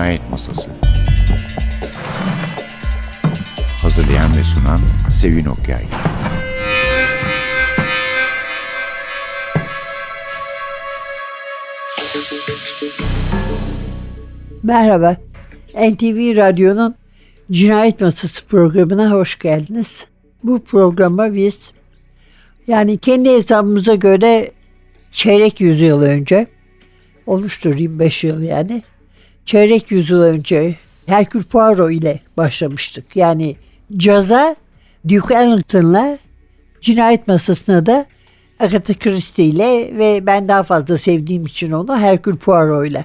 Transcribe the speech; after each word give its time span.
Cinayet 0.00 0.30
Masası 0.30 0.70
Hazırlayan 3.82 4.36
ve 4.36 4.44
sunan 4.44 4.80
Sevin 5.12 5.44
Okyay 5.44 5.84
Merhaba, 14.62 15.16
NTV 15.74 16.36
Radyo'nun 16.36 16.94
Cinayet 17.50 18.00
Masası 18.00 18.46
programına 18.46 19.10
hoş 19.10 19.38
geldiniz. 19.38 20.06
Bu 20.44 20.64
programa 20.64 21.34
biz 21.34 21.58
yani 22.66 22.98
kendi 22.98 23.30
hesabımıza 23.30 23.94
göre 23.94 24.50
çeyrek 25.12 25.60
yüzyıl 25.60 26.02
önce 26.02 26.46
olmuştur 27.26 27.78
25 27.78 28.24
yıl 28.24 28.42
yani. 28.42 28.82
Çeyrek 29.50 29.90
yüzyıl 29.90 30.22
önce 30.22 30.76
Hercule 31.06 31.44
Poirot 31.44 31.92
ile 31.92 32.20
başlamıştık. 32.36 33.16
Yani 33.16 33.56
caza 33.96 34.56
Duke 35.08 35.34
Ellington'la 35.34 36.18
cinayet 36.80 37.28
masasına 37.28 37.86
da 37.86 38.06
Agatha 38.60 38.94
Christie 38.94 39.44
ile 39.44 39.98
ve 39.98 40.26
ben 40.26 40.48
daha 40.48 40.62
fazla 40.62 40.98
sevdiğim 40.98 41.46
için 41.46 41.70
onu 41.70 41.98
Hercule 41.98 42.36
Poirot 42.36 42.86
ile 42.86 43.04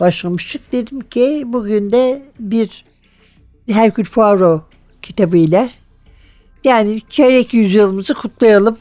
başlamıştık. 0.00 0.72
Dedim 0.72 1.00
ki 1.00 1.42
bugün 1.46 1.90
de 1.90 2.22
bir 2.40 2.84
Hercule 3.70 4.08
Poirot 4.08 4.62
kitabıyla 5.02 5.70
yani 6.64 7.00
çeyrek 7.10 7.54
yüzyılımızı 7.54 8.14
kutlayalım. 8.14 8.78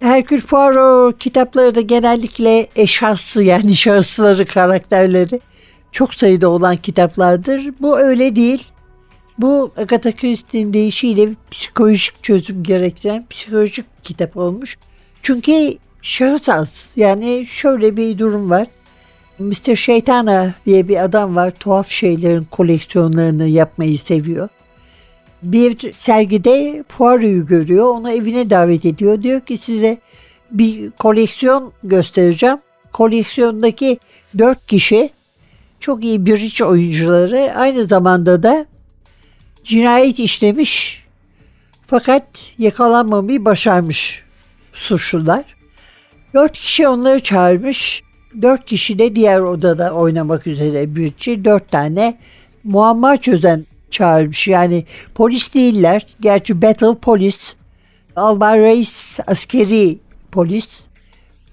Hercule 0.00 0.40
Poirot 0.40 1.18
kitapları 1.18 1.74
da 1.74 1.80
genellikle 1.80 2.66
eşhaslı 2.76 3.42
yani 3.42 3.74
şahısları, 3.76 4.46
karakterleri 4.46 5.40
çok 5.94 6.14
sayıda 6.14 6.48
olan 6.48 6.76
kitaplardır. 6.76 7.74
Bu 7.80 7.98
öyle 7.98 8.36
değil. 8.36 8.64
Bu 9.38 9.72
Agatha 9.76 10.12
Christie'nin 10.12 10.72
deyişiyle 10.72 11.30
psikolojik 11.50 12.22
çözüm 12.22 12.62
gerektiren 12.62 13.26
psikolojik 13.30 13.86
kitap 14.02 14.36
olmuş. 14.36 14.78
Çünkü 15.22 15.78
şahıs 16.02 16.48
az. 16.48 16.86
Yani 16.96 17.46
şöyle 17.46 17.96
bir 17.96 18.18
durum 18.18 18.50
var. 18.50 18.66
Mr. 19.38 19.76
Şeytana 19.76 20.54
diye 20.66 20.88
bir 20.88 21.04
adam 21.04 21.36
var. 21.36 21.50
Tuhaf 21.50 21.90
şeylerin 21.90 22.44
koleksiyonlarını 22.44 23.48
yapmayı 23.48 23.98
seviyor. 23.98 24.48
Bir 25.42 25.92
sergide 25.92 26.84
Poirot'u 26.88 27.46
görüyor. 27.46 27.86
Onu 27.86 28.12
evine 28.12 28.50
davet 28.50 28.84
ediyor. 28.84 29.22
Diyor 29.22 29.40
ki 29.40 29.58
size 29.58 29.98
bir 30.50 30.90
koleksiyon 30.90 31.72
göstereceğim. 31.84 32.58
Koleksiyondaki 32.92 33.98
dört 34.38 34.66
kişi 34.66 35.10
çok 35.84 36.04
iyi 36.04 36.26
bridge 36.26 36.64
oyuncuları. 36.64 37.52
Aynı 37.56 37.84
zamanda 37.84 38.42
da 38.42 38.66
cinayet 39.64 40.18
işlemiş 40.18 41.04
fakat 41.86 42.24
yakalanmamayı 42.58 43.44
başarmış 43.44 44.22
suçlular. 44.72 45.44
Dört 46.34 46.52
kişi 46.52 46.88
onları 46.88 47.20
çağırmış. 47.20 48.02
Dört 48.42 48.66
kişi 48.66 48.98
de 48.98 49.16
diğer 49.16 49.40
odada 49.40 49.92
oynamak 49.92 50.46
üzere 50.46 50.96
bridge'i 50.96 51.44
dört 51.44 51.70
tane 51.70 52.18
muamma 52.64 53.16
çözen 53.16 53.66
çağırmış. 53.90 54.48
Yani 54.48 54.84
polis 55.14 55.54
değiller. 55.54 56.06
Gerçi 56.20 56.62
battle 56.62 56.98
polis. 57.02 57.54
Albay 58.16 58.58
Reis 58.58 59.20
askeri 59.26 59.98
polis. 60.32 60.68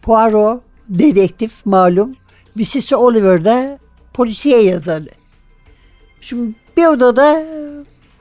Poirot 0.01 0.61
dedektif 0.89 1.65
malum. 1.65 2.15
Mrs. 2.55 2.93
Oliver 2.93 3.45
da 3.45 3.81
polisiye 4.13 4.61
yazarı. 4.63 5.09
Şimdi 6.21 6.53
bir 6.77 6.85
odada 6.85 7.43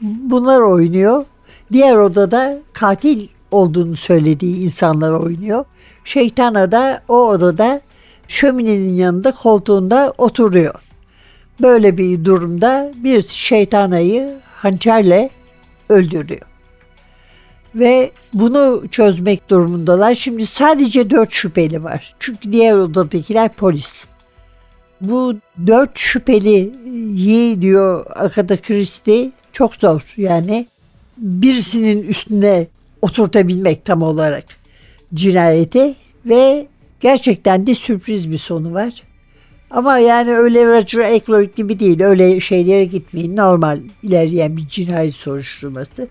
bunlar 0.00 0.60
oynuyor. 0.60 1.24
Diğer 1.72 1.94
odada 1.94 2.58
katil 2.72 3.28
olduğunu 3.50 3.96
söylediği 3.96 4.56
insanlar 4.56 5.10
oynuyor. 5.10 5.64
Şeytana 6.04 6.72
da 6.72 7.02
o 7.08 7.28
odada 7.28 7.80
şöminenin 8.28 8.94
yanında 8.94 9.32
koltuğunda 9.32 10.12
oturuyor. 10.18 10.74
Böyle 11.60 11.98
bir 11.98 12.24
durumda 12.24 12.92
bir 12.96 13.22
şeytanayı 13.28 14.34
hançerle 14.56 15.30
öldürüyor. 15.88 16.46
Ve 17.74 18.12
bunu 18.34 18.82
çözmek 18.90 19.50
durumundalar. 19.50 20.14
Şimdi 20.14 20.46
sadece 20.46 21.10
dört 21.10 21.32
şüpheli 21.32 21.84
var. 21.84 22.14
Çünkü 22.20 22.52
diğer 22.52 22.74
odadakiler 22.74 23.48
polis. 23.48 24.06
Bu 25.00 25.34
dört 25.66 25.98
şüpheliyi 25.98 27.62
diyor 27.62 28.06
Agatha 28.14 28.56
Christie 28.56 29.30
çok 29.52 29.74
zor. 29.74 30.14
Yani 30.16 30.66
birisinin 31.16 32.02
üstüne 32.02 32.66
oturtabilmek 33.02 33.84
tam 33.84 34.02
olarak 34.02 34.44
cinayeti 35.14 35.94
ve 36.26 36.66
gerçekten 37.00 37.66
de 37.66 37.74
sürpriz 37.74 38.30
bir 38.30 38.38
sonu 38.38 38.74
var. 38.74 39.02
Ama 39.70 39.98
yani 39.98 40.30
öyle 40.30 40.64
Roger 40.64 41.14
Ackroyd 41.14 41.56
gibi 41.56 41.80
değil. 41.80 42.02
Öyle 42.02 42.40
şeylere 42.40 42.84
gitmeyin. 42.84 43.36
Normal 43.36 43.78
ilerleyen 44.02 44.56
bir 44.56 44.68
cinayet 44.68 45.14
soruşturması. 45.14 46.08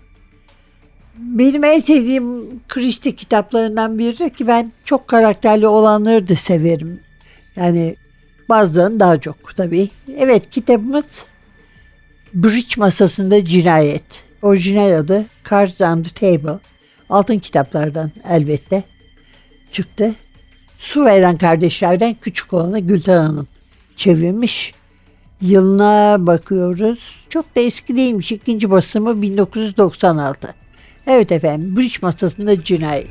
Benim 1.16 1.64
en 1.64 1.78
sevdiğim 1.78 2.60
Christie 2.68 3.14
kitaplarından 3.14 3.98
biri 3.98 4.30
ki 4.30 4.46
ben 4.46 4.72
çok 4.84 5.08
karakterli 5.08 5.66
olanları 5.66 6.28
da 6.28 6.34
severim. 6.34 7.00
Yani 7.56 7.96
bazılarını 8.50 9.00
daha 9.00 9.20
çok 9.20 9.56
tabii. 9.56 9.88
Evet 10.16 10.50
kitabımız 10.50 11.04
Bridge 12.34 12.74
Masasında 12.76 13.44
Cinayet. 13.44 14.24
Orijinal 14.42 14.98
adı 14.98 15.24
Cards 15.50 15.80
on 15.80 16.02
the 16.02 16.10
Table. 16.10 16.58
Altın 17.10 17.38
kitaplardan 17.38 18.10
elbette 18.28 18.84
çıktı. 19.72 20.14
Su 20.78 21.04
veren 21.04 21.38
kardeşlerden 21.38 22.16
küçük 22.20 22.52
olanı 22.52 22.80
Gülten 22.80 23.16
Hanım 23.16 23.48
çevirmiş. 23.96 24.72
Yılına 25.40 26.16
bakıyoruz. 26.26 27.16
Çok 27.30 27.56
da 27.56 27.60
eski 27.60 27.96
değilmiş. 27.96 28.32
İkinci 28.32 28.70
basımı 28.70 29.22
1996. 29.22 30.54
Evet 31.06 31.32
efendim 31.32 31.76
Bridge 31.76 31.94
masasında 32.02 32.64
cinayet. 32.64 33.06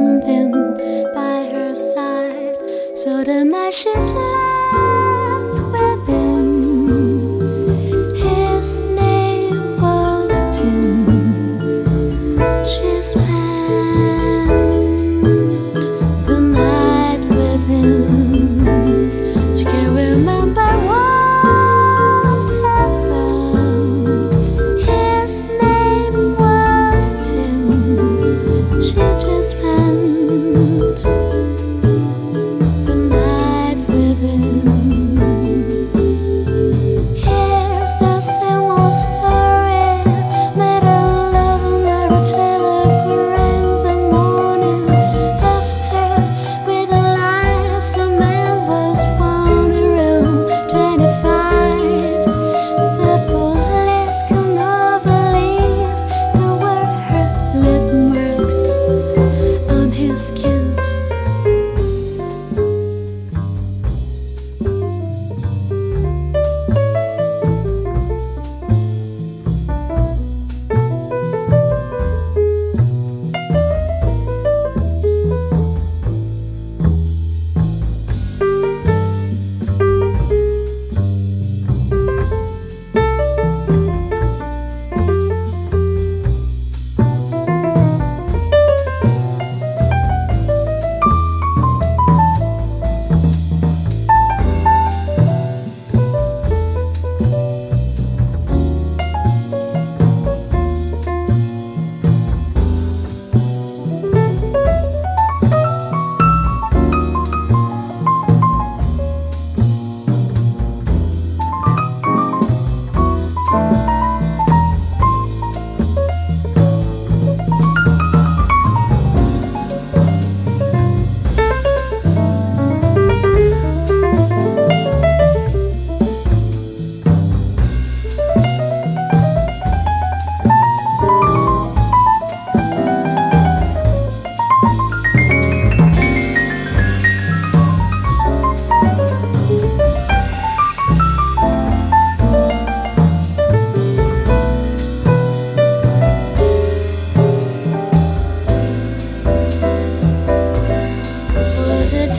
something 0.00 0.50
by 1.14 1.38
her 1.52 1.74
side. 1.74 2.56
So 2.96 3.24
the 3.24 3.44
night 3.44 3.74
she's. 3.74 3.94
Lying. 3.94 4.39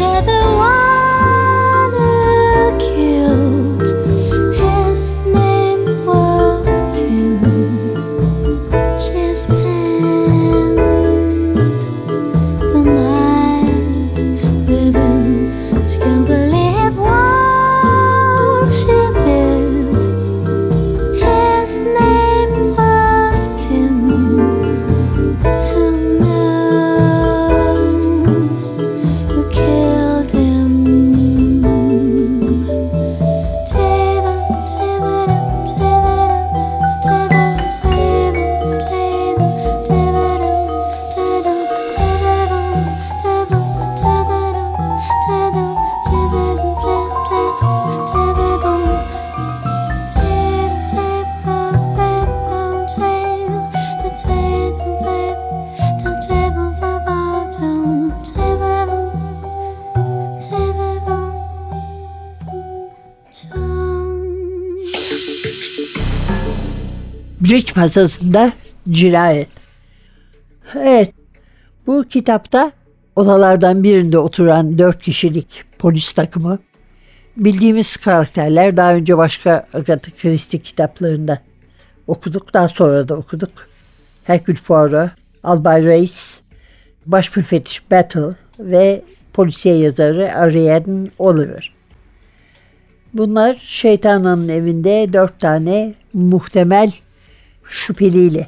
whichever 0.02 0.56
one 0.58 0.81
Bridge 67.52 67.72
masasında 67.76 68.54
cinayet. 68.90 69.50
Evet, 70.76 71.14
bu 71.88 72.04
kitapta 72.04 72.72
odalardan 73.16 73.84
birinde 73.84 74.18
oturan 74.18 74.78
dört 74.78 75.02
kişilik 75.02 75.64
polis 75.80 76.14
takımı 76.14 76.60
bildiğimiz 77.38 77.98
karakterler 77.98 78.78
daha 78.78 78.94
önce 78.94 79.18
başka 79.18 79.68
Agatha 79.74 80.12
Christie 80.22 80.60
kitaplarında 80.60 81.38
okuduk. 82.08 82.54
Daha 82.54 82.68
sonra 82.68 83.08
da 83.08 83.16
okuduk. 83.16 83.68
Hercule 84.24 84.58
Poirot, 84.68 85.10
Albay 85.44 85.86
Reis, 85.86 86.40
baş 87.06 87.36
müfettiş 87.36 87.92
Battle 87.92 88.36
ve 88.60 89.02
polisiye 89.34 89.76
yazarı 89.76 90.36
Ariadne 90.36 91.10
Oliver. 91.20 91.74
Bunlar 93.14 93.58
şeytanın 93.68 94.50
evinde 94.50 95.14
dört 95.14 95.40
tane 95.40 95.94
muhtemel 96.14 96.92
şüpheliyle 97.72 98.48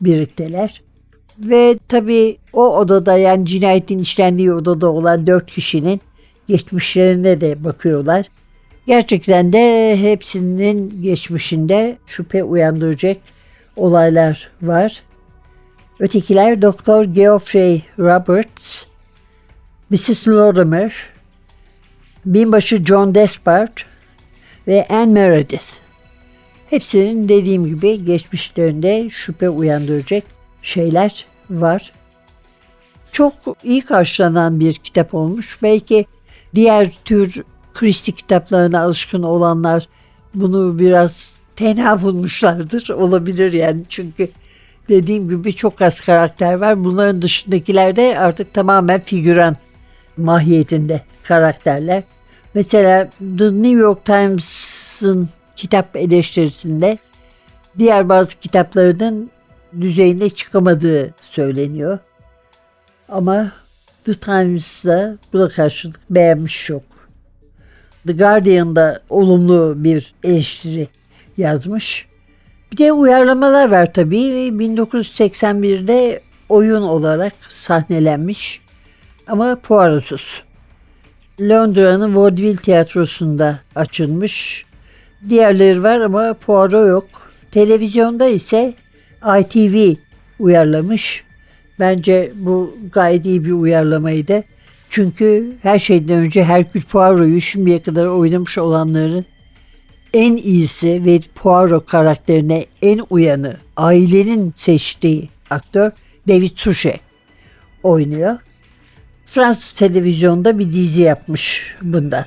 birlikteler. 0.00 0.82
Ve 1.38 1.78
tabii 1.88 2.38
o 2.52 2.78
odada 2.78 3.16
yani 3.16 3.46
cinayetin 3.46 3.98
işlendiği 3.98 4.52
odada 4.52 4.92
olan 4.92 5.26
dört 5.26 5.50
kişinin 5.50 6.00
geçmişlerine 6.48 7.40
de 7.40 7.64
bakıyorlar. 7.64 8.26
Gerçekten 8.86 9.52
de 9.52 9.96
hepsinin 10.00 11.02
geçmişinde 11.02 11.98
şüphe 12.06 12.44
uyandıracak 12.44 13.16
olaylar 13.76 14.50
var. 14.62 15.02
Ötekiler 16.00 16.62
Doktor 16.62 17.04
Geoffrey 17.04 17.82
Roberts, 17.98 18.84
Mrs. 19.90 20.28
Lorimer, 20.28 20.94
binbaşı 22.26 22.84
John 22.84 23.14
Despard 23.14 23.78
ve 24.66 24.86
Anne 24.90 25.12
Meredith. 25.12 25.85
Hepsinin 26.70 27.28
dediğim 27.28 27.66
gibi 27.66 28.04
geçmişlerinde 28.04 29.10
şüphe 29.10 29.48
uyandıracak 29.48 30.24
şeyler 30.62 31.26
var. 31.50 31.92
Çok 33.12 33.34
iyi 33.64 33.80
karşılanan 33.80 34.60
bir 34.60 34.74
kitap 34.74 35.14
olmuş. 35.14 35.58
Belki 35.62 36.06
diğer 36.54 36.92
tür 37.04 37.42
Christie 37.74 38.14
kitaplarına 38.14 38.80
alışkın 38.80 39.22
olanlar 39.22 39.88
bunu 40.34 40.78
biraz 40.78 41.28
tenha 41.56 42.02
bulmuşlardır. 42.02 42.88
Olabilir 42.90 43.52
yani 43.52 43.80
çünkü 43.88 44.28
dediğim 44.88 45.28
gibi 45.28 45.54
çok 45.54 45.82
az 45.82 46.00
karakter 46.00 46.54
var. 46.54 46.84
Bunların 46.84 47.22
dışındakiler 47.22 47.96
de 47.96 48.18
artık 48.18 48.54
tamamen 48.54 49.00
figüran 49.00 49.56
mahiyetinde 50.16 51.00
karakterler. 51.22 52.02
Mesela 52.54 53.08
The 53.38 53.44
New 53.44 53.80
York 53.80 54.04
Times'ın 54.04 55.28
kitap 55.56 55.96
eleştirisinde 55.96 56.98
diğer 57.78 58.08
bazı 58.08 58.40
kitaplarının 58.40 59.30
düzeyine 59.80 60.30
çıkamadığı 60.30 61.14
söyleniyor. 61.20 61.98
Ama 63.08 63.52
The 64.04 64.14
Times'da 64.14 65.18
buna 65.32 65.48
karşılık 65.48 66.00
beğenmiş 66.10 66.70
yok. 66.70 66.82
The 68.06 68.12
Guardian'da 68.12 69.00
olumlu 69.10 69.74
bir 69.76 70.14
eleştiri 70.24 70.88
yazmış. 71.36 72.06
Bir 72.72 72.76
de 72.76 72.92
uyarlamalar 72.92 73.70
var 73.70 73.92
tabii. 73.92 74.16
1981'de 74.16 76.20
oyun 76.48 76.82
olarak 76.82 77.32
sahnelenmiş 77.48 78.60
ama 79.26 79.56
Poirot'suz. 79.56 80.42
Londra'nın 81.40 82.16
Vaudeville 82.16 82.56
tiyatrosunda 82.56 83.60
açılmış. 83.74 84.65
Diğerleri 85.28 85.82
var 85.82 86.00
ama 86.00 86.34
Poirot 86.34 86.88
yok. 86.88 87.08
Televizyonda 87.50 88.28
ise 88.28 88.74
ITV 89.40 89.94
uyarlamış. 90.38 91.24
Bence 91.78 92.32
bu 92.34 92.76
gayet 92.92 93.26
iyi 93.26 93.44
bir 93.44 93.52
uyarlamaydı. 93.52 94.44
Çünkü 94.90 95.52
her 95.62 95.78
şeyden 95.78 96.18
önce 96.18 96.44
Hercule 96.44 96.84
Poirot'u 96.84 97.40
şimdiye 97.40 97.82
kadar 97.82 98.06
oynamış 98.06 98.58
olanların 98.58 99.24
en 100.14 100.36
iyisi 100.36 101.04
ve 101.04 101.20
Poirot 101.34 101.86
karakterine 101.86 102.66
en 102.82 103.00
uyanı 103.10 103.56
ailenin 103.76 104.54
seçtiği 104.56 105.28
aktör 105.50 105.90
David 106.28 106.56
Suchet 106.56 107.00
oynuyor. 107.82 108.38
Fransız 109.26 109.72
televizyonda 109.72 110.58
bir 110.58 110.72
dizi 110.72 111.02
yapmış 111.02 111.74
bundan. 111.82 112.24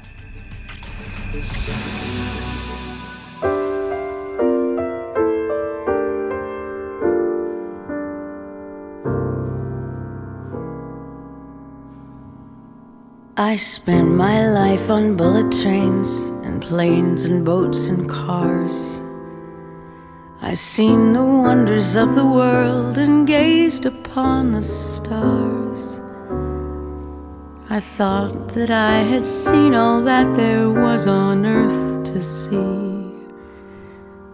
I 13.39 13.55
spent 13.55 14.10
my 14.10 14.50
life 14.50 14.89
on 14.89 15.15
bullet 15.15 15.50
trains 15.62 16.27
and 16.43 16.62
planes 16.62 17.24
and 17.24 17.46
boats 17.46 17.88
and 17.88 18.10
cars. 18.10 19.01
I've 20.41 20.60
seen 20.60 21.13
the 21.13 21.24
wonders 21.24 21.96
of 21.96 22.15
the 22.15 22.25
world 22.27 22.98
and 22.98 23.25
gazed 23.25 23.86
upon 23.86 24.51
the 24.51 24.62
stars. 24.62 26.01
I 27.69 27.79
thought 27.79 28.50
that 28.55 28.72
I 28.72 29.03
had 29.03 29.25
seen 29.25 29.74
all 29.74 30.01
that 30.01 30.36
there 30.36 30.69
was 30.69 31.08
on 31.08 31.46
earth 31.46 32.03
to 32.12 32.22
see. 32.22 32.91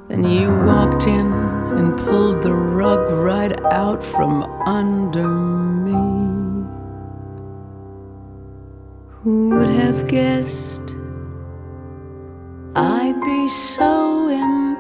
Then 0.07 0.23
you 0.23 0.49
walked 0.65 1.05
in 1.05 1.31
and 1.77 1.95
pulled 1.95 2.41
the 2.41 2.55
rug 2.55 3.11
right 3.11 3.55
out 3.65 4.03
from 4.03 4.41
under 4.65 5.27
me. 5.27 6.24
Who 9.25 9.49
would 9.49 9.69
have 9.69 10.07
guessed 10.07 10.93
I'd 12.75 13.19
be 13.25 13.49
so 13.49 14.29
impressed? 14.29 14.77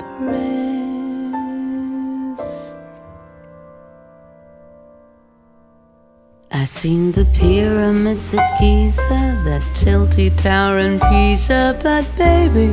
I 6.51 6.63
seen 6.65 7.11
the 7.13 7.25
pyramids 7.33 8.35
at 8.35 8.59
Giza, 8.59 9.41
that 9.45 9.63
tilty 9.73 10.29
tower 10.37 10.77
in 10.77 10.99
Pisa, 10.99 11.79
but 11.81 12.05
baby, 12.15 12.69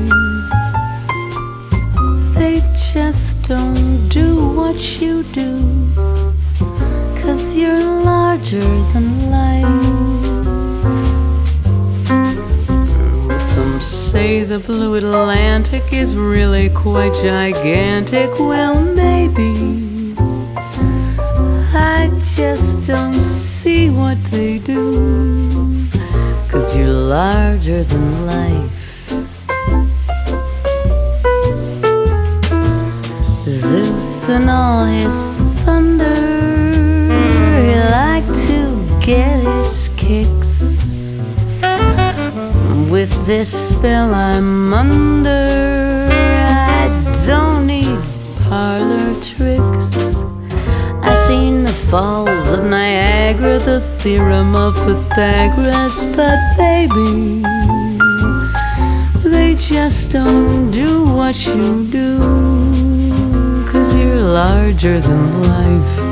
they 2.35 2.61
just 2.93 3.49
don't 3.49 4.11
do 4.11 4.50
what 4.55 5.00
you 5.00 5.23
do. 5.23 5.57
Cause 7.23 7.57
you're 7.57 7.81
larger 8.05 8.61
than 8.93 9.31
life. 9.31 9.92
Say 13.83 14.45
the 14.45 14.61
blue 14.61 14.95
Atlantic 14.95 15.93
is 15.93 16.15
really 16.15 16.71
quite 16.71 17.12
gigantic. 17.15 18.31
Well, 18.39 18.81
maybe 18.81 20.15
I 21.75 22.09
just 22.37 22.87
don't 22.87 23.12
see 23.15 23.91
what 23.91 24.23
they 24.31 24.59
do. 24.59 25.51
Cause 26.49 26.77
you're 26.77 26.87
larger 26.87 27.83
than 27.83 28.27
life. 28.27 28.73
Zeus 33.45 34.29
and 34.29 34.49
all 34.49 34.85
his 34.85 35.32
this 43.26 43.71
spell 43.71 44.12
I'm 44.12 44.75
under, 44.75 46.09
I 46.09 46.88
don't 47.26 47.67
need 47.67 47.99
parlor 48.41 49.14
tricks. 49.21 49.97
I've 51.02 51.19
seen 51.19 51.64
the 51.64 51.73
falls 51.88 52.52
of 52.52 52.64
Niagara, 52.64 53.59
the 53.61 53.81
theorem 53.99 54.57
of 54.57 54.75
Pythagoras, 54.87 56.05
but 56.17 56.38
baby, 56.57 57.43
they 59.23 59.55
just 59.55 60.11
don't 60.11 60.73
do 60.73 61.05
what 61.05 61.47
you 61.47 61.87
do, 61.91 62.19
cause 63.71 63.95
you're 63.95 64.23
larger 64.23 64.99
than 64.99 65.43
life. 65.43 66.12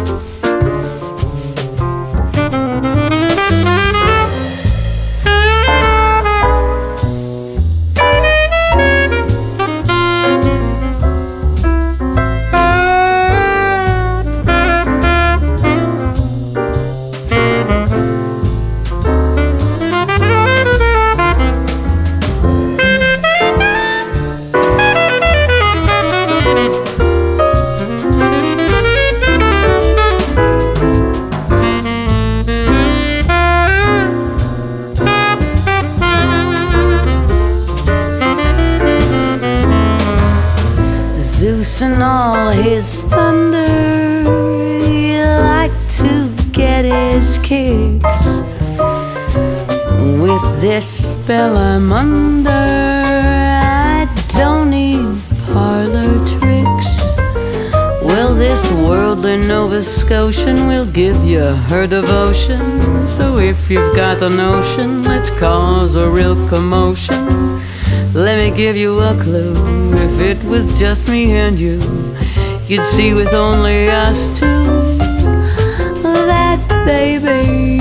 This 58.40 58.72
worldly 58.72 59.36
Nova 59.36 59.82
Scotian 59.82 60.66
will 60.66 60.86
give 60.86 61.22
you 61.26 61.40
her 61.68 61.86
devotion. 61.86 63.06
So 63.06 63.36
if 63.36 63.68
you've 63.68 63.94
got 63.94 64.18
the 64.18 64.30
notion, 64.30 65.02
let's 65.02 65.28
cause 65.28 65.94
a 65.94 66.08
real 66.08 66.34
commotion. 66.48 67.60
Let 68.14 68.38
me 68.40 68.56
give 68.56 68.76
you 68.76 68.98
a 68.98 69.14
clue. 69.22 69.52
If 69.92 70.20
it 70.20 70.42
was 70.48 70.78
just 70.78 71.06
me 71.06 71.32
and 71.32 71.58
you, 71.58 71.80
you'd 72.66 72.86
see 72.86 73.12
with 73.12 73.34
only 73.34 73.90
us 73.90 74.26
two 74.40 74.46
that, 76.02 76.60
baby, 76.86 77.76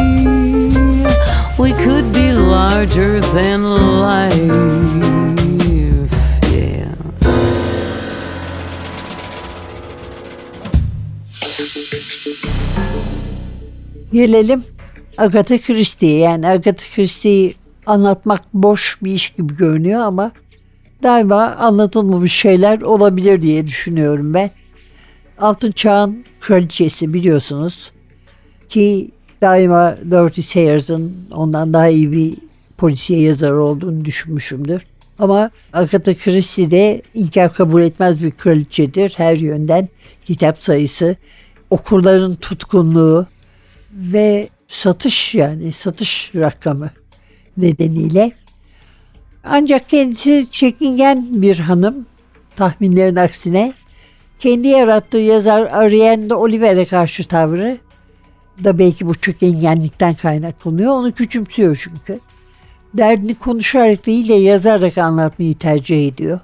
we 1.58 1.72
could 1.84 2.12
be 2.12 2.34
larger 2.34 3.22
than 3.22 3.64
life. 3.64 5.29
Gelelim 14.14 14.64
Agatha 15.18 15.62
Christie'ye. 15.62 16.20
Yani 16.20 16.48
Agatha 16.48 16.86
Christie'yi 16.96 17.56
anlatmak 17.86 18.54
boş 18.54 18.98
bir 19.04 19.14
iş 19.14 19.30
gibi 19.30 19.58
görünüyor 19.58 20.02
ama 20.02 20.32
daima 21.04 21.44
anlatılmamış 21.46 22.34
şeyler 22.34 22.82
olabilir 22.82 23.42
diye 23.42 23.68
düşünüyorum 23.68 24.34
ben. 24.34 24.52
Altın 25.40 25.72
Çağ'ın 25.72 26.26
kraliçesi 26.40 27.14
biliyorsunuz 27.14 27.92
ki 28.70 29.12
daima 29.42 29.98
Dorothy 30.12 30.48
Sayers'ın 30.48 31.16
ondan 31.32 31.74
daha 31.74 31.88
iyi 31.88 32.12
bir 32.12 32.34
polisiye 32.78 33.22
yazarı 33.22 33.64
olduğunu 33.64 34.06
düşünmüşümdür. 34.06 34.86
Ama 35.20 35.52
Agatha 35.74 36.14
Christie 36.14 36.72
de 36.72 37.02
inkar 37.14 37.54
kabul 37.54 37.82
etmez 37.82 38.24
bir 38.24 38.32
kraliçedir 38.32 39.14
her 39.18 39.36
yönden. 39.36 39.90
Kitap 40.26 40.64
sayısı, 40.64 41.16
okurların 41.70 42.36
tutkunluğu 42.36 43.28
ve 43.92 44.50
satış 44.68 45.36
yani 45.36 45.74
satış 45.74 46.32
rakamı 46.36 46.90
nedeniyle. 47.58 48.32
Ancak 49.44 49.90
kendisi 49.90 50.48
çekingen 50.52 51.42
bir 51.42 51.60
hanım 51.60 52.06
tahminlerin 52.56 53.16
aksine 53.16 53.74
kendi 54.40 54.68
yarattığı 54.68 55.18
yazar 55.18 55.62
Ariane 55.72 56.34
Oliver'e 56.34 56.86
karşı 56.86 57.24
tavrı 57.24 57.78
da 58.64 58.80
belki 58.80 59.08
bu 59.08 59.16
çekingenlikten 59.16 60.14
kaynaklanıyor. 60.14 60.92
Onu 60.92 61.12
küçümsüyor 61.12 61.82
çünkü. 61.84 62.20
Derdini 62.94 63.36
konuşarak 63.36 64.06
değil 64.06 64.28
de 64.28 64.34
yazarak 64.34 64.98
anlatmayı 64.98 65.58
tercih 65.58 66.08
ediyor. 66.08 66.40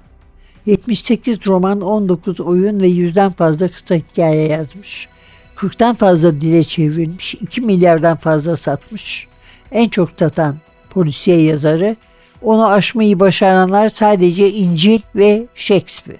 78 0.66 1.46
roman, 1.46 1.80
19 1.80 2.40
oyun 2.40 2.80
ve 2.80 2.88
100'den 2.88 3.32
fazla 3.32 3.68
kısa 3.68 3.94
hikaye 3.94 4.48
yazmış. 4.48 5.08
40'tan 5.56 5.94
fazla 5.94 6.40
dile 6.40 6.64
çevrilmiş, 6.64 7.34
2 7.34 7.60
milyardan 7.60 8.16
fazla 8.16 8.56
satmış. 8.56 9.26
En 9.72 9.88
çok 9.88 10.10
satan 10.18 10.56
polisiye 10.90 11.42
yazarı. 11.42 11.96
Onu 12.42 12.68
aşmayı 12.68 13.20
başaranlar 13.20 13.90
sadece 13.90 14.52
İncil 14.52 15.00
ve 15.16 15.46
Shakespeare. 15.54 16.18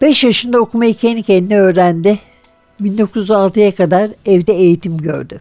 5 0.00 0.24
yaşında 0.24 0.60
okumayı 0.60 0.94
kendi 0.94 1.22
kendine 1.22 1.60
öğrendi. 1.60 2.18
1906'ya 2.82 3.74
kadar 3.74 4.10
evde 4.26 4.52
eğitim 4.52 4.98
gördü. 4.98 5.40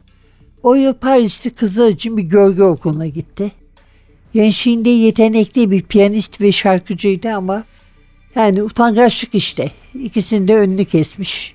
O 0.64 0.76
yıl 0.76 0.94
Paris'te 0.94 1.50
kızı 1.50 1.90
için 1.90 2.18
bir 2.18 2.24
gölge 2.24 2.64
okuluna 2.64 3.08
gitti. 3.08 3.52
Gençliğinde 4.34 4.90
yetenekli 4.90 5.72
bir 5.72 5.82
piyanist 5.82 6.42
ve 6.42 6.52
şarkıcıydı 6.52 7.30
ama 7.30 7.64
yani 8.36 8.64
utangaçlık 8.64 9.36
işte. 9.36 9.72
İkisinin 10.04 10.48
de 10.48 10.56
önünü 10.56 10.86
kesmiş. 10.86 11.55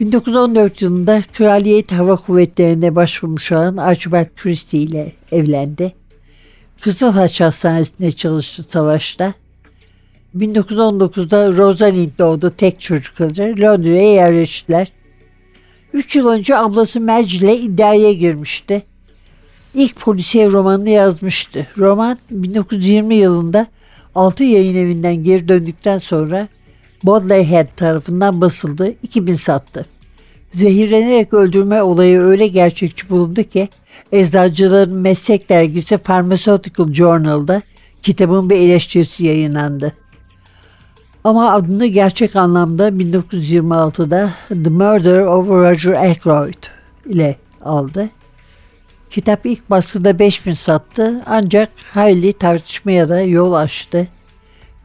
1914 0.00 0.82
yılında 0.82 1.22
Kraliyet 1.32 1.92
Hava 1.92 2.16
Kuvvetleri'ne 2.16 2.94
başvurmuş 2.96 3.52
olan 3.52 3.76
Archibald 3.76 4.26
Christie 4.36 4.80
ile 4.80 5.12
evlendi. 5.32 5.92
Kızıl 6.80 7.10
Haç 7.10 7.40
Hastanesi'nde 7.40 8.12
çalıştı 8.12 8.64
savaşta. 8.68 9.34
1919'da 10.36 11.56
Rosalind 11.56 12.10
doğdu 12.18 12.50
tek 12.56 12.80
çocukları. 12.80 13.54
Londra'ya 13.60 14.12
yerleştiler. 14.12 14.92
3 15.92 16.16
yıl 16.16 16.28
önce 16.28 16.56
ablası 16.56 17.00
Madge 17.00 17.36
ile 17.36 17.56
iddiaya 17.56 18.12
girmişti. 18.12 18.82
İlk 19.74 19.96
polisiye 19.96 20.46
romanını 20.46 20.90
yazmıştı. 20.90 21.66
Roman 21.78 22.18
1920 22.30 23.14
yılında 23.14 23.66
6 24.14 24.44
yayın 24.44 24.76
evinden 24.76 25.22
geri 25.22 25.48
döndükten 25.48 25.98
sonra 25.98 26.48
Bodley 27.04 27.50
Head 27.50 27.66
tarafından 27.76 28.40
basıldı. 28.40 28.94
2000 29.02 29.34
sattı. 29.34 29.86
Zehirlenerek 30.52 31.34
öldürme 31.34 31.82
olayı 31.82 32.20
öyle 32.20 32.46
gerçekçi 32.46 33.10
bulundu 33.10 33.42
ki 33.42 33.68
Eczacıların 34.12 34.94
Meslek 34.94 35.48
Dergisi 35.48 35.98
Pharmaceutical 35.98 36.92
Journal'da 36.92 37.62
kitabın 38.02 38.50
bir 38.50 38.56
eleştirisi 38.56 39.24
yayınlandı. 39.24 39.92
Ama 41.24 41.52
adını 41.52 41.86
gerçek 41.86 42.36
anlamda 42.36 42.88
1926'da 42.88 44.30
The 44.48 44.70
Murder 44.70 45.20
of 45.20 45.48
Roger 45.48 46.10
Ackroyd 46.10 46.64
ile 47.06 47.36
aldı. 47.64 48.08
Kitap 49.10 49.46
ilk 49.46 49.70
baskıda 49.70 50.18
5000 50.18 50.52
sattı 50.52 51.22
ancak 51.26 51.68
hayli 51.92 52.32
tartışmaya 52.32 53.08
da 53.08 53.20
yol 53.20 53.52
açtı. 53.52 54.08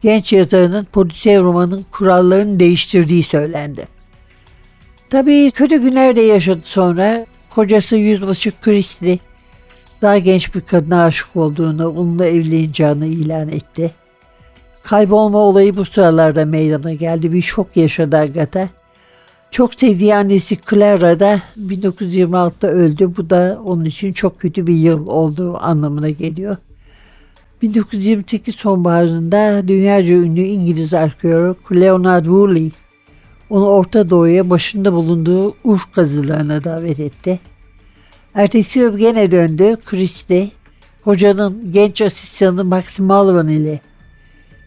Genç 0.04 0.32
yazarının 0.32 0.84
polisiye 0.92 1.40
romanın 1.40 1.86
kurallarını 1.92 2.58
değiştirdiği 2.58 3.22
söylendi. 3.22 3.88
Tabii 5.10 5.50
kötü 5.50 5.82
günler 5.82 6.16
de 6.16 6.20
yaşadı 6.20 6.60
sonra. 6.64 7.26
Kocası 7.50 7.96
yüzbaşı 7.96 8.52
Christie 8.62 9.18
daha 10.02 10.18
genç 10.18 10.54
bir 10.54 10.60
kadına 10.60 11.04
aşık 11.04 11.36
olduğunu, 11.36 11.88
onunla 11.88 12.26
evleneceğini 12.26 13.06
ilan 13.06 13.48
etti. 13.48 13.90
Kaybolma 14.82 15.38
olayı 15.38 15.76
bu 15.76 15.84
sıralarda 15.84 16.44
meydana 16.44 16.92
geldi. 16.92 17.32
Bir 17.32 17.42
şok 17.42 17.76
yaşadı 17.76 18.16
Agatha. 18.16 18.68
Çok 19.50 19.74
sevdiği 19.74 20.14
annesi 20.14 20.58
Clara 20.70 21.20
da 21.20 21.40
1926'da 21.58 22.68
öldü. 22.68 23.16
Bu 23.16 23.30
da 23.30 23.60
onun 23.64 23.84
için 23.84 24.12
çok 24.12 24.40
kötü 24.40 24.66
bir 24.66 24.74
yıl 24.74 25.06
olduğu 25.06 25.58
anlamına 25.58 26.10
geliyor. 26.10 26.56
1928 27.64 28.54
sonbaharında 28.54 29.68
dünyaca 29.68 30.14
ünlü 30.14 30.40
İngiliz 30.40 30.94
arkeolog 30.94 31.56
Leonard 31.72 32.24
Woolley 32.24 32.70
onu 33.50 33.66
Orta 33.66 34.10
Doğu'ya 34.10 34.50
başında 34.50 34.92
bulunduğu 34.92 35.56
Urf 35.64 35.92
kazılarına 35.94 36.64
davet 36.64 37.00
etti. 37.00 37.40
Ertesi 38.34 38.78
yıl 38.78 38.98
gene 38.98 39.30
döndü. 39.30 39.76
Christie, 39.84 40.50
hocanın 41.02 41.72
genç 41.72 42.02
asistanı 42.02 42.64
Max 42.64 42.98
Malvan 42.98 43.48
ile 43.48 43.80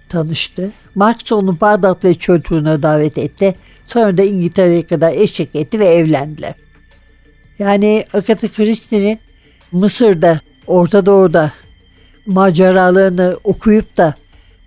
tanıştı. 0.09 0.71
Max 0.95 1.31
onu 1.31 1.61
Bağdat 1.61 2.05
ve 2.05 2.15
çöltürüne 2.15 2.83
davet 2.83 3.17
etti. 3.17 3.55
Sonra 3.87 4.17
da 4.17 4.23
İngiltere'ye 4.23 4.87
kadar 4.87 5.11
eşek 5.11 5.49
etti 5.55 5.79
ve 5.79 5.85
evlendiler. 5.85 6.53
Yani 7.59 8.05
Agatha 8.13 8.47
Christie'nin 8.47 9.19
Mısır'da, 9.71 10.39
Orta 10.67 11.05
Doğu'da 11.05 11.51
maceralarını 12.27 13.37
okuyup 13.43 13.97
da 13.97 14.15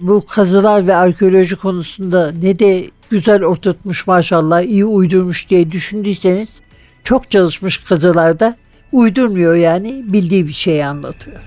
bu 0.01 0.27
kazılar 0.27 0.87
ve 0.87 0.94
arkeoloji 0.94 1.57
konusunda 1.57 2.33
ne 2.42 2.59
de 2.59 2.85
güzel 3.11 3.42
oturtmuş 3.42 4.07
maşallah, 4.07 4.62
iyi 4.62 4.85
uydurmuş 4.85 5.51
diye 5.51 5.70
düşündüyseniz 5.70 6.49
çok 7.05 7.31
çalışmış 7.31 7.77
kazılarda 7.79 8.57
uydurmuyor 8.92 9.55
yani 9.55 10.05
bildiği 10.07 10.49
bir 10.49 10.53
şeyi 10.53 10.87
anlatıyor. 10.87 11.40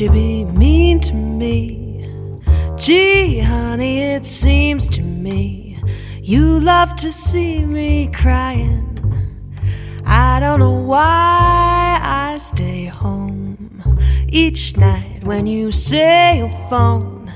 You 0.00 0.10
be 0.10 0.44
mean 0.44 1.00
to 1.00 1.14
me? 1.14 2.10
Gee, 2.76 3.38
honey, 3.38 4.00
it 4.00 4.26
seems 4.26 4.88
to 4.88 5.00
me 5.00 5.66
you 6.26 6.58
love 6.58 6.96
to 6.96 7.12
see 7.12 7.64
me 7.64 8.08
crying. 8.08 8.82
I 10.04 10.40
don't 10.40 10.58
know 10.58 10.80
why 10.80 12.00
I 12.02 12.38
stay 12.38 12.86
home. 12.86 13.98
Each 14.28 14.76
night 14.76 15.22
when 15.22 15.46
you 15.46 15.70
say 15.70 16.38
you'll 16.38 16.68
phone, 16.68 17.32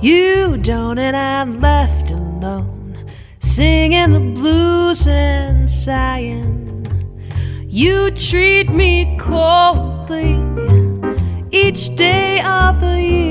you 0.00 0.56
don't, 0.56 0.98
and 0.98 1.14
I'm 1.14 1.60
left 1.60 2.10
alone, 2.10 3.10
singing 3.40 4.10
the 4.10 4.20
blues 4.20 5.06
and 5.06 5.70
sighing. 5.70 6.86
You 7.68 8.10
treat 8.10 8.70
me 8.70 9.18
coldly 9.20 10.34
each 11.74 11.96
day 11.96 12.40
of 12.42 12.80
the 12.80 13.02
year. 13.02 13.23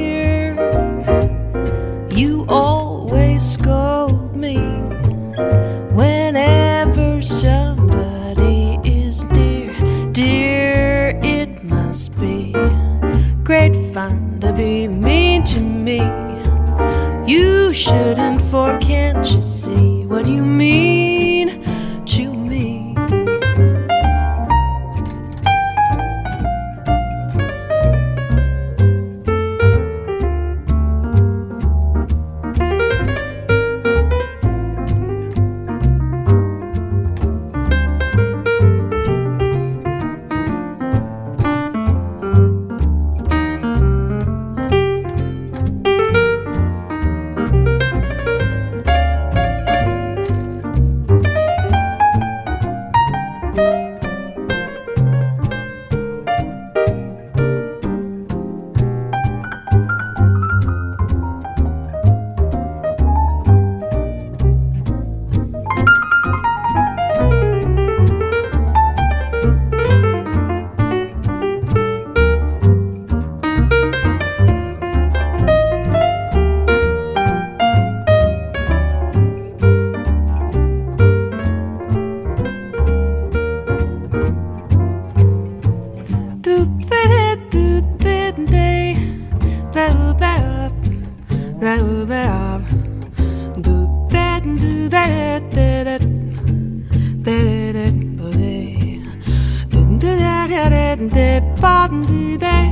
her 100.53 100.69
er 100.69 100.95
den, 100.95 101.09
det 101.09 101.29
er 101.37 101.41
bare 101.61 101.87
den 101.87 102.03
i 102.03 102.37
dag. 102.37 102.69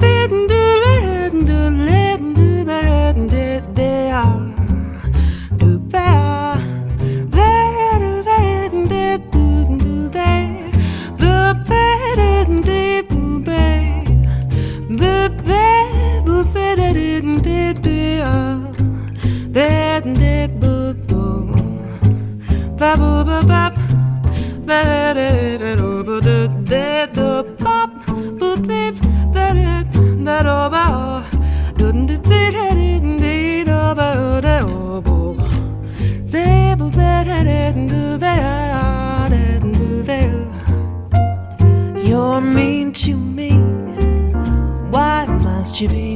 Ved 0.00 0.28
den, 0.28 0.48
du, 0.48 0.62
ved 0.84 1.46
du, 1.46 2.07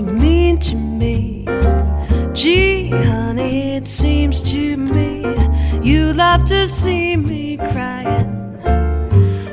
mean 0.03 0.59
to 0.59 0.77
me? 0.77 1.47
Gee, 2.33 2.89
honey, 2.91 3.77
it 3.77 3.87
seems 3.87 4.43
to 4.53 4.77
me 4.77 5.23
you 5.83 6.13
love 6.13 6.45
to 6.45 6.69
see 6.69 7.17
me 7.17 7.57
crying. 7.57 8.59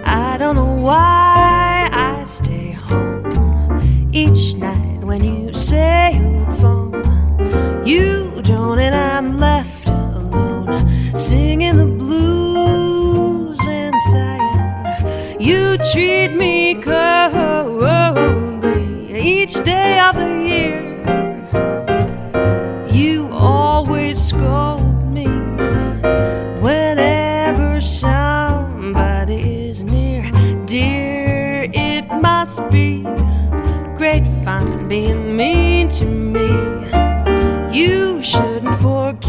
I 0.06 0.38
don't 0.38 0.56
know 0.56 0.76
why 0.76 1.90
I 1.92 2.24
stay 2.26 2.72
home 2.72 4.10
each 4.14 4.56
night 4.56 5.00
when 5.02 5.24
you 5.24 5.54
say 5.54 6.12
you'll 6.14 6.46
phone. 6.58 7.86
You 7.86 8.42
don't, 8.44 8.78
and 8.80 8.94
I'm 8.94 9.40
left 9.40 9.88
alone 9.88 11.16
singing 11.16 11.78
the 11.78 11.89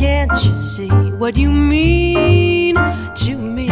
can't 0.01 0.47
you 0.47 0.55
see 0.55 0.89
what 1.19 1.37
you 1.37 1.51
mean 1.51 2.75
to 3.15 3.37
me? 3.37 3.69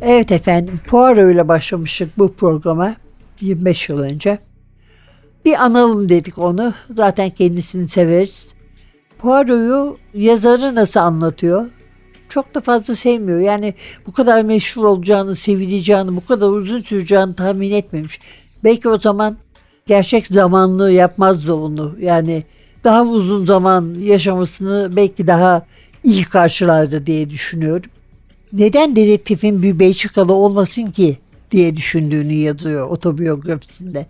Evet 0.00 0.32
efendim 0.32 0.80
Poirot 0.86 1.34
ile 1.34 1.48
başlamıştık 1.48 2.18
bu 2.18 2.32
programa 2.32 2.96
25 3.40 3.88
yıl 3.88 3.98
önce. 3.98 4.38
Bir 5.44 5.64
analım 5.64 6.08
dedik 6.08 6.38
onu. 6.38 6.74
Zaten 6.96 7.30
kendisini 7.30 7.88
severiz. 7.88 8.54
Poirot'u 9.18 9.98
yazarı 10.14 10.74
nasıl 10.74 11.00
anlatıyor? 11.00 11.66
Çok 12.28 12.54
da 12.54 12.60
fazla 12.60 12.96
sevmiyor. 12.96 13.40
Yani 13.40 13.74
bu 14.06 14.12
kadar 14.12 14.42
meşhur 14.42 14.84
olacağını, 14.84 15.36
sevileceğini, 15.36 16.16
bu 16.16 16.26
kadar 16.26 16.48
uzun 16.48 16.80
süreceğini 16.80 17.34
tahmin 17.34 17.72
etmemiş. 17.72 18.20
Belki 18.64 18.88
o 18.88 18.98
zaman 18.98 19.36
gerçek 19.86 20.26
zamanlı 20.26 20.90
yapmazdı 20.92 21.54
onu. 21.54 21.96
Yani 22.00 22.44
daha 22.84 23.02
uzun 23.02 23.46
zaman 23.46 23.94
yaşamasını 24.00 24.96
belki 24.96 25.26
daha 25.26 25.66
iyi 26.04 26.24
karşılardı 26.24 27.06
diye 27.06 27.30
düşünüyorum 27.30 27.90
neden 28.52 28.96
dedektifin 28.96 29.62
bir 29.62 29.78
Belçikalı 29.78 30.32
olmasın 30.32 30.86
ki 30.86 31.16
diye 31.50 31.76
düşündüğünü 31.76 32.34
yazıyor 32.34 32.90
otobiyografisinde. 32.90 34.06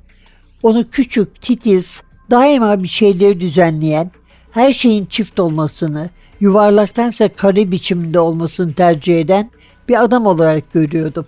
Onu 0.62 0.90
küçük, 0.90 1.42
titiz, 1.42 2.02
daima 2.31 2.83
bir 2.83 2.88
şeyleri 2.88 3.40
düzenleyen, 3.40 4.11
her 4.59 4.73
şeyin 4.73 5.07
çift 5.07 5.40
olmasını, 5.40 6.11
yuvarlaktansa 6.40 7.29
kare 7.29 7.71
biçiminde 7.71 8.21
olmasını 8.21 8.73
tercih 8.73 9.21
eden 9.21 9.51
bir 9.88 10.03
adam 10.03 10.27
olarak 10.27 10.73
görüyordum. 10.73 11.27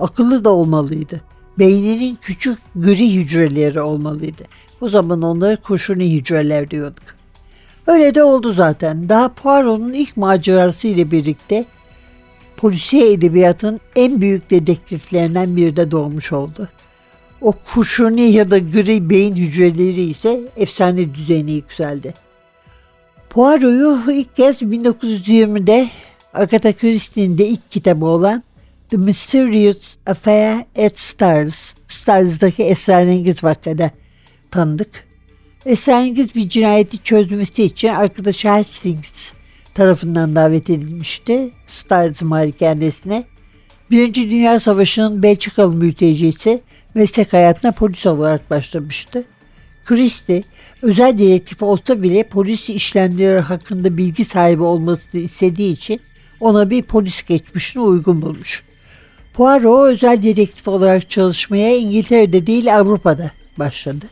Akıllı 0.00 0.44
da 0.44 0.50
olmalıydı. 0.50 1.20
Beyninin 1.58 2.18
küçük 2.22 2.58
gri 2.76 3.14
hücreleri 3.14 3.80
olmalıydı. 3.80 4.42
O 4.80 4.88
zaman 4.88 5.22
onları 5.22 5.56
kurşuni 5.56 6.14
hücreler 6.14 6.70
diyorduk. 6.70 7.04
Öyle 7.86 8.14
de 8.14 8.24
oldu 8.24 8.52
zaten. 8.52 9.08
Daha 9.08 9.28
Poirot'un 9.28 9.92
ilk 9.92 10.16
macerası 10.16 10.88
ile 10.88 11.10
birlikte 11.10 11.64
polisiye 12.56 13.12
edebiyatın 13.12 13.80
en 13.96 14.20
büyük 14.20 14.50
dedektiflerinden 14.50 15.56
biri 15.56 15.76
de 15.76 15.90
doğmuş 15.90 16.32
oldu. 16.32 16.68
O 17.40 17.52
kurşuni 17.74 18.22
ya 18.22 18.50
da 18.50 18.58
gri 18.58 19.10
beyin 19.10 19.34
hücreleri 19.34 20.02
ise 20.02 20.40
efsane 20.56 21.14
düzeyine 21.14 21.52
yükseldi. 21.52 22.14
Poirot'u 23.32 24.12
ilk 24.12 24.36
kez 24.36 24.62
1920'de 24.62 25.88
Agatha 26.34 26.72
Christie'nin 26.72 27.38
de 27.38 27.46
ilk 27.46 27.70
kitabı 27.70 28.06
olan 28.06 28.42
The 28.90 28.96
Mysterious 28.96 29.96
Affair 30.06 30.64
at 30.86 30.98
Stars, 30.98 31.74
Stars'daki 31.88 32.62
esrarengiz 32.62 33.44
vakada 33.44 33.90
tanıdık. 34.50 35.08
Esrarengiz 35.66 36.34
bir 36.34 36.48
cinayeti 36.48 37.04
çözmesi 37.04 37.62
için 37.62 37.88
arkadaşı 37.88 38.48
Hastings 38.48 39.32
tarafından 39.74 40.36
davet 40.36 40.70
edilmişti 40.70 41.50
Stars 41.66 42.22
malikanesine. 42.22 43.24
Birinci 43.90 44.30
Dünya 44.30 44.60
Savaşı'nın 44.60 45.22
Belçikalı 45.22 45.74
mültecisi 45.74 46.60
meslek 46.94 47.32
hayatına 47.32 47.72
polis 47.72 48.06
olarak 48.06 48.50
başlamıştı. 48.50 49.24
Christie 49.84 50.42
özel 50.82 51.18
dedektif 51.18 51.62
olsa 51.62 52.02
bile 52.02 52.22
polis 52.22 52.68
işlemleri 52.68 53.40
hakkında 53.40 53.96
bilgi 53.96 54.24
sahibi 54.24 54.62
olmasını 54.62 55.20
istediği 55.20 55.72
için 55.72 56.00
ona 56.40 56.70
bir 56.70 56.82
polis 56.82 57.22
geçmişine 57.22 57.82
uygun 57.82 58.22
bulmuş. 58.22 58.62
Poirot 59.34 59.86
özel 59.86 60.22
dedektif 60.22 60.68
olarak 60.68 61.10
çalışmaya 61.10 61.76
İngiltere'de 61.76 62.46
değil 62.46 62.76
Avrupa'da 62.76 63.30
başladı. 63.58 64.06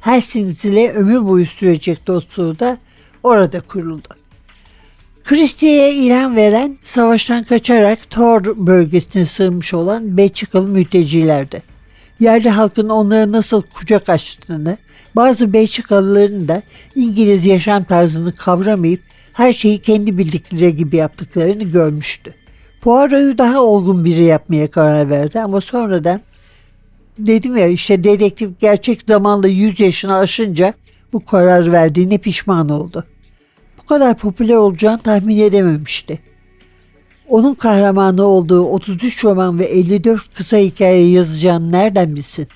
Hastings 0.00 0.64
ile 0.64 0.92
ömür 0.92 1.26
boyu 1.26 1.46
sürecek 1.46 2.06
dostluğu 2.06 2.58
da 2.58 2.78
orada 3.22 3.60
kuruldu. 3.60 4.08
Christie'ye 5.24 5.94
ilan 5.94 6.36
veren 6.36 6.78
savaştan 6.80 7.44
kaçarak 7.44 8.10
Tor 8.10 8.44
bölgesine 8.66 9.26
sığınmış 9.26 9.74
olan 9.74 10.16
Belçikalı 10.16 10.68
mültecilerdi. 10.68 11.62
Yerli 12.20 12.50
halkın 12.50 12.88
onlara 12.88 13.32
nasıl 13.32 13.62
kucak 13.62 14.08
açtığını, 14.08 14.78
bazı 15.18 15.52
Belçikalıların 15.52 16.48
da 16.48 16.62
İngiliz 16.94 17.46
yaşam 17.46 17.84
tarzını 17.84 18.34
kavramayıp 18.34 19.00
her 19.32 19.52
şeyi 19.52 19.78
kendi 19.78 20.18
bildikleri 20.18 20.76
gibi 20.76 20.96
yaptıklarını 20.96 21.62
görmüştü. 21.62 22.34
Poirot'u 22.80 23.38
daha 23.38 23.62
olgun 23.62 24.04
biri 24.04 24.24
yapmaya 24.24 24.70
karar 24.70 25.10
verdi 25.10 25.40
ama 25.40 25.60
sonradan 25.60 26.20
dedim 27.18 27.56
ya 27.56 27.66
işte 27.66 28.04
dedektif 28.04 28.60
gerçek 28.60 29.02
zamanla 29.08 29.48
100 29.48 29.80
yaşını 29.80 30.16
aşınca 30.16 30.74
bu 31.12 31.24
karar 31.24 31.72
verdiğine 31.72 32.18
pişman 32.18 32.68
oldu. 32.68 33.04
Bu 33.78 33.86
kadar 33.86 34.18
popüler 34.18 34.54
olacağını 34.54 34.98
tahmin 34.98 35.38
edememişti. 35.38 36.18
Onun 37.28 37.54
kahramanı 37.54 38.24
olduğu 38.24 38.62
33 38.62 39.24
roman 39.24 39.58
ve 39.58 39.64
54 39.64 40.34
kısa 40.34 40.56
hikaye 40.56 41.10
yazacağını 41.10 41.72
nereden 41.72 42.16
bilsin? 42.16 42.48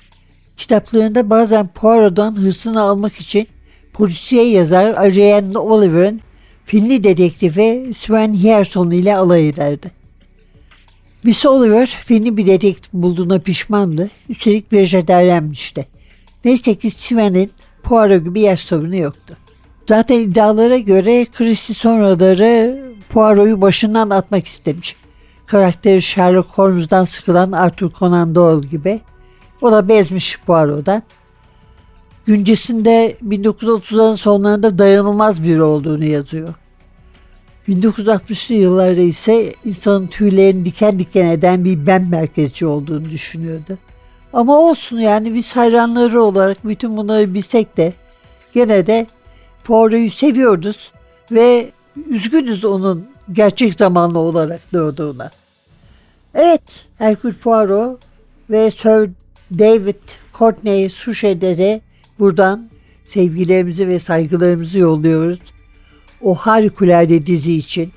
Kitaplarında 0.57 1.29
bazen 1.29 1.67
Poirot'dan 1.67 2.35
hırsını 2.35 2.81
almak 2.81 3.15
için 3.15 3.47
polisiye 3.93 4.49
yazar 4.49 4.93
Ariane 4.93 5.57
Oliver'ın 5.57 6.21
Finli 6.65 7.03
dedektifi 7.03 7.91
Sven 7.97 8.33
Hierson 8.33 8.91
ile 8.91 9.15
alay 9.15 9.49
ederdi. 9.49 9.91
Miss 11.23 11.45
Oliver 11.45 11.85
Finli 11.85 12.37
bir 12.37 12.45
dedektif 12.45 12.93
bulduğuna 12.93 13.39
pişmandı. 13.39 14.09
Üstelik 14.29 14.73
vejeteryenmişti. 14.73 15.87
Neyse 16.45 16.75
ki 16.75 16.89
Sven'in 16.89 17.51
Poirot 17.83 18.23
gibi 18.25 18.39
yaş 18.39 18.59
sorunu 18.59 18.95
yoktu. 18.95 19.37
Zaten 19.89 20.19
iddialara 20.19 20.77
göre 20.77 21.25
Christie 21.25 21.75
sonraları 21.75 22.83
Poirot'u 23.09 23.61
başından 23.61 24.09
atmak 24.09 24.47
istemiş. 24.47 24.95
Karakteri 25.45 26.01
Sherlock 26.01 26.49
Holmes'dan 26.49 27.03
sıkılan 27.03 27.51
Arthur 27.51 27.91
Conan 27.91 28.35
Doyle 28.35 28.67
gibi. 28.67 29.01
O 29.63 29.71
da 29.71 29.87
bezmiş 29.87 30.39
Poirot'dan. 30.45 31.03
Güncesinde 32.25 33.17
1930'ların 33.27 34.17
sonlarında 34.17 34.77
dayanılmaz 34.77 35.43
biri 35.43 35.63
olduğunu 35.63 36.05
yazıyor. 36.05 36.53
1960'lı 37.67 38.55
yıllarda 38.55 39.01
ise 39.01 39.53
insanın 39.65 40.07
tüylerini 40.07 40.65
diken 40.65 40.99
diken 40.99 41.25
eden 41.25 41.65
bir 41.65 41.87
ben 41.87 42.09
merkezci 42.09 42.65
olduğunu 42.65 43.09
düşünüyordu. 43.09 43.77
Ama 44.33 44.59
olsun 44.59 44.99
yani 44.99 45.33
biz 45.33 45.55
hayranları 45.55 46.21
olarak 46.21 46.67
bütün 46.67 46.97
bunları 46.97 47.33
bilsek 47.33 47.77
de 47.77 47.93
gene 48.53 48.87
de 48.87 49.07
Poirot'u 49.63 50.15
seviyoruz 50.15 50.91
ve 51.31 51.71
üzgünüz 52.09 52.65
onun 52.65 53.07
gerçek 53.33 53.73
zamanlı 53.73 54.19
olarak 54.19 54.73
doğduğuna. 54.73 55.31
Evet, 56.35 56.85
Hercule 56.97 57.33
Poirot 57.33 57.99
ve 58.49 58.71
Sir 58.71 59.09
David 59.59 59.95
Courtney 60.33 60.89
Suchet'e 60.89 61.57
de 61.57 61.81
buradan 62.19 62.69
sevgilerimizi 63.05 63.87
ve 63.87 63.99
saygılarımızı 63.99 64.79
yolluyoruz. 64.79 65.39
O 66.21 66.35
harikulade 66.35 67.25
dizi 67.25 67.53
için. 67.53 67.91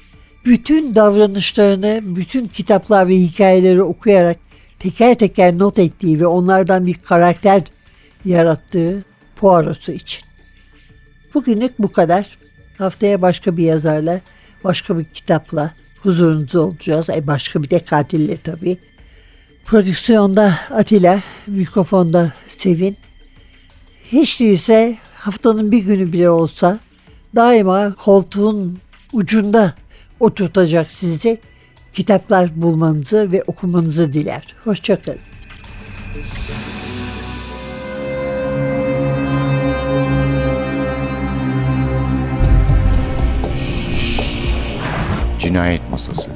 Bütün 0.45 0.95
davranışlarını, 0.95 2.01
bütün 2.03 2.47
kitaplar 2.47 3.09
ve 3.09 3.17
hikayeleri 3.17 3.83
okuyarak 3.83 4.37
teker 4.79 5.15
teker 5.15 5.59
not 5.59 5.79
ettiği 5.79 6.21
ve 6.21 6.27
onlardan 6.27 6.87
bir 6.87 6.95
karakter 6.95 7.63
yarattığı 8.25 9.05
Poirot'u 9.37 9.93
için. 9.93 10.23
Bugünlük 11.35 11.79
bu 11.79 11.93
kadar. 11.93 12.39
Haftaya 12.79 13.23
başka 13.23 13.57
bir 13.57 13.65
yazarla, 13.65 14.21
başka 14.65 14.99
bir 14.99 15.05
kitapla 15.05 15.75
huzurunuzda 16.03 16.61
olacağız. 16.61 17.07
E 17.11 17.27
başka 17.27 17.63
bir 17.63 17.71
de 17.71 17.79
katille 17.79 18.37
tabii. 18.37 18.79
Prodüksiyonda 19.67 20.59
Atilla, 20.71 21.23
mikrofonda 21.47 22.33
Sevin. 22.49 22.97
Hiç 24.13 24.41
değilse 24.41 24.99
haftanın 25.15 25.73
bir 25.73 25.79
günü 25.79 26.13
bile 26.13 26.31
olsa 26.31 26.79
daima 27.35 27.95
koltuğun 27.95 28.79
ucunda 29.13 29.75
oturtacak 30.21 30.91
sizi 30.91 31.41
kitaplar 31.93 32.63
bulmanızı 32.63 33.33
ve 33.33 33.43
okumanızı 33.47 34.13
diler. 34.13 34.55
Hoşçakalın. 34.65 35.19
Cinayet 45.39 45.91
Masası 45.91 46.36